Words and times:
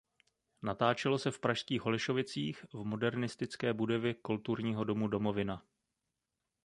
Natáčelo 0.61 1.17
se 1.19 1.31
v 1.31 1.39
pražských 1.39 1.81
Holešovicích 1.81 2.65
v 2.73 2.83
modernistické 2.83 3.73
budově 3.73 4.13
Kulturního 4.21 4.83
domu 4.83 5.07
Domovina. 5.07 5.63